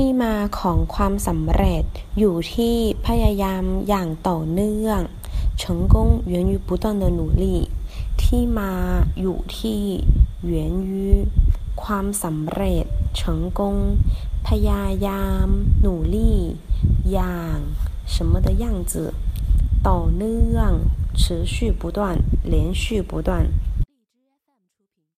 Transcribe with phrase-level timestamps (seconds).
[0.00, 1.84] ที่มาของความสำเร็จ
[2.18, 5.00] อยู่ที่พยายามอย่างต่อเนื่อง
[5.60, 5.62] 成
[5.92, 5.94] 功
[6.32, 7.44] 源于不断的努力
[8.22, 8.72] ที่มา
[9.20, 9.82] อยู่ที่
[10.50, 10.52] 源
[10.90, 10.92] 于
[11.82, 12.84] ความสำเร็จ
[13.18, 13.20] 成
[13.58, 13.60] 功
[14.46, 15.48] พยายาม
[15.86, 16.16] 努力
[17.12, 17.56] อย่าง
[18.14, 18.92] 什么的样子
[19.88, 20.70] ต่อเนื่อง
[21.20, 21.22] 持
[21.52, 21.98] 续不断
[22.52, 23.28] 连续不断